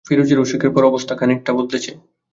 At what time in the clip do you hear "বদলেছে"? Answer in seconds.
1.57-1.91